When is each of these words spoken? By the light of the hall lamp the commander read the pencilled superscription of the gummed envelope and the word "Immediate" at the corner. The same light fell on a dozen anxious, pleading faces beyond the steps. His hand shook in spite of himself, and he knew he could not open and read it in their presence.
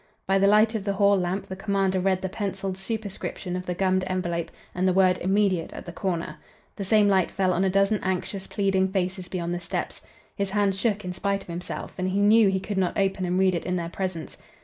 By 0.25 0.39
the 0.39 0.47
light 0.47 0.73
of 0.73 0.83
the 0.83 0.93
hall 0.93 1.15
lamp 1.15 1.45
the 1.45 1.55
commander 1.55 1.99
read 1.99 2.23
the 2.23 2.27
pencilled 2.27 2.75
superscription 2.75 3.55
of 3.55 3.67
the 3.67 3.75
gummed 3.75 4.03
envelope 4.07 4.49
and 4.73 4.87
the 4.87 4.93
word 4.93 5.19
"Immediate" 5.19 5.71
at 5.73 5.85
the 5.85 5.91
corner. 5.91 6.37
The 6.75 6.83
same 6.83 7.07
light 7.07 7.29
fell 7.29 7.53
on 7.53 7.63
a 7.63 7.69
dozen 7.69 7.99
anxious, 8.01 8.47
pleading 8.47 8.87
faces 8.91 9.27
beyond 9.27 9.53
the 9.53 9.59
steps. 9.59 10.01
His 10.35 10.49
hand 10.49 10.73
shook 10.73 11.05
in 11.05 11.13
spite 11.13 11.43
of 11.43 11.49
himself, 11.49 11.93
and 11.99 12.09
he 12.09 12.17
knew 12.19 12.47
he 12.49 12.59
could 12.59 12.79
not 12.79 12.97
open 12.97 13.25
and 13.25 13.37
read 13.37 13.53
it 13.53 13.63
in 13.67 13.75
their 13.75 13.89
presence. 13.89 14.37